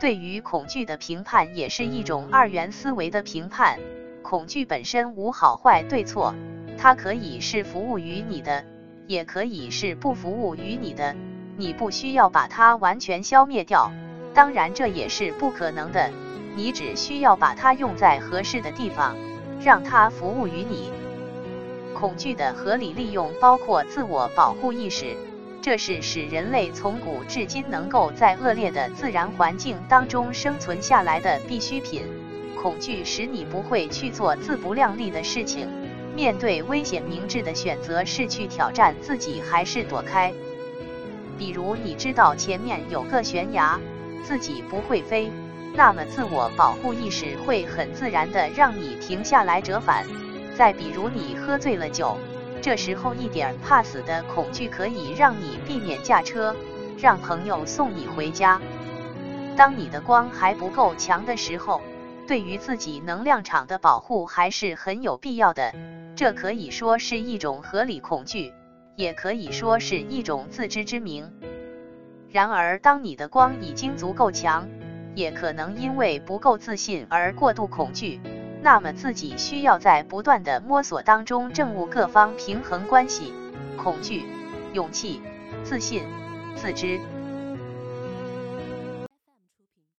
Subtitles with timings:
[0.00, 3.78] 对于恐惧的评判也是一种二元思维的评判。
[4.22, 6.34] 恐惧本身无好坏对错，
[6.76, 8.64] 它可以是服务于你的，
[9.06, 11.16] 也可以是不服务于你的。
[11.56, 13.90] 你不需要把它完全消灭掉，
[14.34, 16.10] 当然这也是不可能的。
[16.54, 19.16] 你只需要把它用在合适的地方，
[19.60, 20.92] 让它服务于你。
[21.94, 25.16] 恐惧的合理利用包括自我保护意识，
[25.68, 32.04] 这是使人类从古至今能够在恶劣的自然环境当中生存下来的必需品。
[32.58, 35.68] 恐惧使你不会去做自不量力的事情，
[36.16, 40.32] 面对危险，明智的选择是去挑战自己还是躲开。
[41.36, 43.78] 比如你知道前面有个悬崖，
[44.24, 45.30] 自己不会飞，
[45.74, 50.06] 那么自我保护意识会很自然的让你停下来折返。
[50.56, 52.16] 再比如你喝醉了酒，
[52.60, 56.54] 这时候一点怕死的恐惧可以让你避免驾车，
[56.98, 58.60] 让朋友送你回家。
[59.56, 61.80] 当你的光还不够强的时候，
[62.26, 65.74] 对于自己能量场的保护还是很有必要的。
[66.14, 68.52] 这可以说是一种合理恐惧。
[68.96, 71.30] 也可以说是一种自知之明。
[72.32, 74.68] 然而，当你的光已经足够强，
[75.14, 78.20] 也可能因为不够自信而过度恐惧，
[78.62, 83.32] 那么自己需要在不断的摸索当中证悟各方平衡关系：
[83.76, 84.24] 恐惧、
[84.72, 85.22] 勇气、
[85.64, 86.02] 自信、
[86.56, 87.00] 自知。